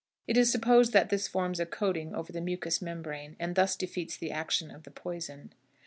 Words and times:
It 0.25 0.35
is 0.35 0.51
supposed 0.51 0.93
that 0.93 1.11
this 1.11 1.27
forms 1.27 1.59
a 1.59 1.65
coating 1.67 2.15
over 2.15 2.31
the 2.33 2.41
mucous 2.41 2.81
membrane, 2.81 3.35
and 3.39 3.53
thus 3.53 3.75
defeats 3.75 4.17
the 4.17 4.31
action 4.31 4.71
of 4.71 4.81
the 4.81 4.89
poison. 4.89 5.53